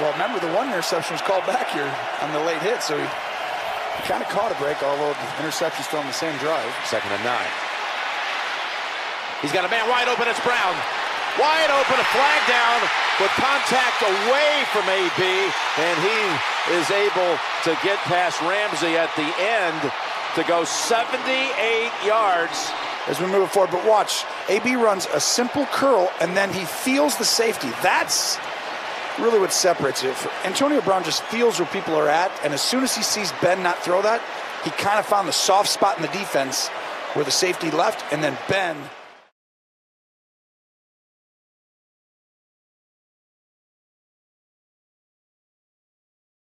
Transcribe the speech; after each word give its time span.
Well, 0.00 0.12
remember 0.12 0.40
the 0.40 0.52
one 0.56 0.68
interception 0.68 1.12
was 1.12 1.22
called 1.22 1.44
back 1.44 1.68
here 1.68 1.88
on 2.24 2.32
the 2.32 2.40
late 2.40 2.60
hit, 2.64 2.80
so 2.82 2.96
he, 2.96 3.04
he 3.04 4.02
kind 4.08 4.24
of 4.24 4.28
caught 4.32 4.48
a 4.48 4.56
break, 4.56 4.80
although 4.82 5.12
the 5.12 5.28
interception's 5.44 5.84
still 5.84 6.00
on 6.00 6.08
the 6.08 6.16
same 6.16 6.32
drive. 6.40 6.72
Second 6.88 7.12
and 7.12 7.24
nine. 7.24 7.52
He's 9.44 9.52
got 9.52 9.66
a 9.66 9.70
man 9.70 9.84
wide 9.92 10.08
open. 10.08 10.28
It's 10.28 10.40
Brown. 10.40 10.72
Wide 11.36 11.72
open, 11.72 11.96
a 12.00 12.08
flag 12.12 12.40
down 12.48 12.80
with 13.20 13.32
contact 13.36 14.00
away 14.04 14.64
from 14.72 14.84
AB, 14.88 15.20
and 15.80 15.96
he 16.00 16.20
is 16.76 16.88
able 16.90 17.36
to 17.64 17.72
get 17.84 17.96
past 18.08 18.40
Ramsey 18.42 18.96
at 18.96 19.12
the 19.16 19.28
end 19.40 19.92
to 20.36 20.44
go 20.44 20.64
78 20.64 21.92
yards. 22.04 22.70
As 23.08 23.20
we 23.20 23.26
move 23.26 23.50
forward, 23.50 23.72
but 23.72 23.84
watch, 23.86 24.24
AB 24.48 24.76
runs 24.76 25.06
a 25.12 25.20
simple 25.20 25.66
curl 25.66 26.08
and 26.20 26.36
then 26.36 26.52
he 26.52 26.64
feels 26.64 27.16
the 27.16 27.24
safety. 27.24 27.70
That's 27.82 28.38
really 29.18 29.38
what 29.38 29.52
separates 29.52 30.02
it. 30.04 30.16
Antonio 30.44 30.80
Brown 30.80 31.04
just 31.04 31.22
feels 31.24 31.58
where 31.58 31.68
people 31.68 31.94
are 31.94 32.08
at, 32.08 32.30
and 32.44 32.52
as 32.52 32.62
soon 32.62 32.82
as 32.82 32.94
he 32.94 33.02
sees 33.02 33.32
Ben 33.40 33.62
not 33.62 33.78
throw 33.78 34.02
that, 34.02 34.22
he 34.64 34.70
kind 34.70 34.98
of 34.98 35.06
found 35.06 35.28
the 35.28 35.32
soft 35.32 35.68
spot 35.68 35.96
in 35.96 36.02
the 36.02 36.08
defense 36.08 36.68
where 37.14 37.24
the 37.24 37.30
safety 37.30 37.70
left, 37.70 38.04
and 38.12 38.22
then 38.22 38.36
Ben 38.48 38.76